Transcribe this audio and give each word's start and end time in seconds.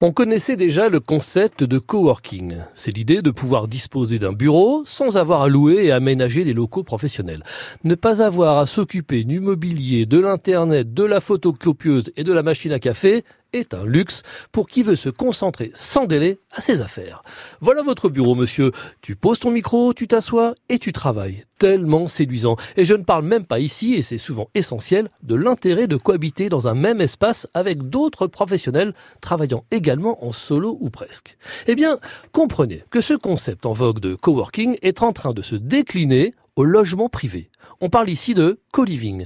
On 0.00 0.12
connaissait 0.12 0.54
déjà 0.54 0.88
le 0.88 1.00
concept 1.00 1.64
de 1.64 1.80
coworking. 1.80 2.58
C'est 2.76 2.92
l'idée 2.92 3.20
de 3.20 3.32
pouvoir 3.32 3.66
disposer 3.66 4.20
d'un 4.20 4.32
bureau 4.32 4.84
sans 4.84 5.16
avoir 5.16 5.42
à 5.42 5.48
louer 5.48 5.86
et 5.86 5.90
aménager 5.90 6.44
des 6.44 6.52
locaux 6.52 6.84
professionnels. 6.84 7.42
Ne 7.82 7.96
pas 7.96 8.22
avoir 8.22 8.58
à 8.58 8.66
s'occuper 8.66 9.24
du 9.24 9.40
mobilier, 9.40 10.06
de 10.06 10.20
l'internet, 10.20 10.94
de 10.94 11.02
la 11.02 11.20
photocopieuse 11.20 12.12
et 12.16 12.22
de 12.22 12.32
la 12.32 12.44
machine 12.44 12.70
à 12.70 12.78
café 12.78 13.24
est 13.52 13.74
un 13.74 13.84
luxe 13.84 14.22
pour 14.52 14.68
qui 14.68 14.82
veut 14.82 14.96
se 14.96 15.08
concentrer 15.08 15.70
sans 15.74 16.06
délai 16.06 16.38
à 16.50 16.60
ses 16.60 16.82
affaires. 16.82 17.22
Voilà 17.60 17.82
votre 17.82 18.08
bureau, 18.08 18.34
monsieur. 18.34 18.72
Tu 19.00 19.16
poses 19.16 19.40
ton 19.40 19.50
micro, 19.50 19.94
tu 19.94 20.06
t'assois 20.06 20.54
et 20.68 20.78
tu 20.78 20.92
travailles. 20.92 21.44
Tellement 21.58 22.08
séduisant. 22.08 22.56
Et 22.76 22.84
je 22.84 22.94
ne 22.94 23.02
parle 23.02 23.24
même 23.24 23.44
pas 23.44 23.58
ici, 23.58 23.94
et 23.94 24.02
c'est 24.02 24.18
souvent 24.18 24.48
essentiel, 24.54 25.10
de 25.22 25.34
l'intérêt 25.34 25.86
de 25.86 25.96
cohabiter 25.96 26.48
dans 26.48 26.68
un 26.68 26.74
même 26.74 27.00
espace 27.00 27.48
avec 27.54 27.88
d'autres 27.88 28.26
professionnels 28.26 28.94
travaillant 29.20 29.64
également 29.70 30.24
en 30.24 30.32
solo 30.32 30.76
ou 30.80 30.90
presque. 30.90 31.36
Eh 31.66 31.74
bien, 31.74 31.98
comprenez 32.32 32.84
que 32.90 33.00
ce 33.00 33.14
concept 33.14 33.66
en 33.66 33.72
vogue 33.72 34.00
de 34.00 34.14
coworking 34.14 34.78
est 34.82 35.02
en 35.02 35.12
train 35.12 35.32
de 35.32 35.42
se 35.42 35.56
décliner 35.56 36.34
au 36.56 36.64
logement 36.64 37.08
privé. 37.08 37.50
On 37.80 37.90
parle 37.90 38.10
ici 38.10 38.34
de 38.34 38.58
co-living. 38.72 39.24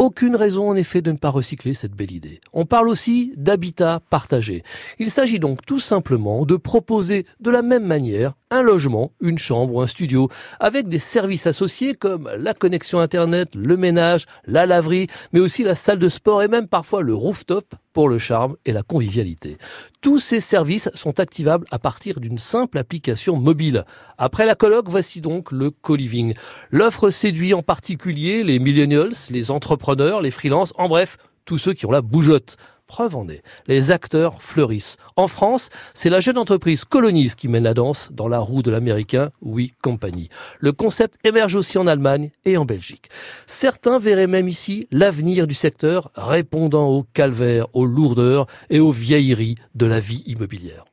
Aucune 0.00 0.34
raison 0.34 0.70
en 0.70 0.76
effet 0.76 1.02
de 1.02 1.12
ne 1.12 1.18
pas 1.18 1.28
recycler 1.28 1.74
cette 1.74 1.92
belle 1.92 2.10
idée. 2.10 2.40
On 2.54 2.64
parle 2.64 2.88
aussi 2.88 3.34
d'habitat 3.36 4.00
partagé. 4.08 4.62
Il 4.98 5.10
s'agit 5.10 5.38
donc 5.38 5.66
tout 5.66 5.78
simplement 5.78 6.46
de 6.46 6.56
proposer 6.56 7.26
de 7.40 7.50
la 7.50 7.60
même 7.60 7.84
manière 7.84 8.32
un 8.50 8.62
logement, 8.62 9.12
une 9.20 9.36
chambre 9.36 9.74
ou 9.74 9.82
un 9.82 9.86
studio, 9.86 10.30
avec 10.58 10.88
des 10.88 10.98
services 10.98 11.46
associés 11.46 11.92
comme 11.92 12.30
la 12.34 12.54
connexion 12.54 12.98
Internet, 12.98 13.54
le 13.54 13.76
ménage, 13.76 14.24
la 14.46 14.64
laverie, 14.64 15.08
mais 15.34 15.40
aussi 15.40 15.64
la 15.64 15.74
salle 15.74 15.98
de 15.98 16.08
sport 16.08 16.42
et 16.42 16.48
même 16.48 16.66
parfois 16.66 17.02
le 17.02 17.14
rooftop 17.14 17.74
pour 17.92 18.08
le 18.08 18.18
charme 18.18 18.56
et 18.64 18.72
la 18.72 18.82
convivialité. 18.82 19.58
Tous 20.00 20.18
ces 20.18 20.40
services 20.40 20.90
sont 20.94 21.20
activables 21.20 21.66
à 21.70 21.78
partir 21.78 22.20
d'une 22.20 22.38
simple 22.38 22.78
application 22.78 23.36
mobile. 23.36 23.84
Après 24.18 24.46
la 24.46 24.54
colloque, 24.54 24.88
voici 24.88 25.20
donc 25.20 25.52
le 25.52 25.70
co-living. 25.70 26.34
L'offre 26.70 27.10
séduit 27.10 27.54
en 27.54 27.62
particulier 27.62 28.44
les 28.44 28.58
millennials, 28.58 29.12
les 29.30 29.50
entrepreneurs, 29.50 30.20
les 30.20 30.30
freelances, 30.30 30.72
en 30.76 30.88
bref, 30.88 31.16
tous 31.44 31.58
ceux 31.58 31.72
qui 31.72 31.86
ont 31.86 31.90
la 31.90 32.02
bougeotte. 32.02 32.56
Preuve 32.90 33.14
en 33.14 33.28
est, 33.28 33.44
les 33.68 33.92
acteurs 33.92 34.42
fleurissent. 34.42 34.96
En 35.14 35.28
France, 35.28 35.70
c'est 35.94 36.10
la 36.10 36.18
jeune 36.18 36.36
entreprise 36.36 36.84
Colonise 36.84 37.36
qui 37.36 37.46
mène 37.46 37.62
la 37.62 37.72
danse 37.72 38.08
dans 38.10 38.26
la 38.26 38.40
roue 38.40 38.64
de 38.64 38.70
l'américain 38.72 39.30
Oui 39.42 39.74
Company. 39.80 40.28
Le 40.58 40.72
concept 40.72 41.14
émerge 41.22 41.54
aussi 41.54 41.78
en 41.78 41.86
Allemagne 41.86 42.32
et 42.44 42.56
en 42.56 42.64
Belgique. 42.64 43.08
Certains 43.46 44.00
verraient 44.00 44.26
même 44.26 44.48
ici 44.48 44.88
l'avenir 44.90 45.46
du 45.46 45.54
secteur 45.54 46.10
répondant 46.16 46.88
au 46.88 47.04
calvaire, 47.04 47.68
aux 47.74 47.86
lourdeurs 47.86 48.48
et 48.70 48.80
aux 48.80 48.90
vieilleries 48.90 49.54
de 49.76 49.86
la 49.86 50.00
vie 50.00 50.24
immobilière. 50.26 50.84